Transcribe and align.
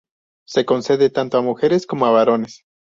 Se 0.47 0.65
concede 0.65 1.11
tanto 1.11 1.37
a 1.37 1.43
mujeres 1.43 1.85
como 1.85 2.07
a 2.07 2.09
varones. 2.11 2.63